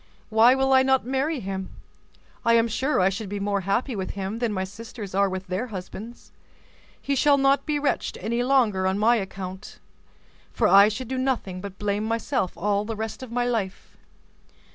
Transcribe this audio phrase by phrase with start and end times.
[0.29, 1.69] Why will I not marry him?
[2.43, 5.45] I am sure I should be more happy with him than my sisters are with
[5.45, 6.31] their husbands.
[6.99, 9.77] He shall not be wretched any longer on my account;
[10.51, 13.95] for I should do nothing but blame myself all the rest of my life."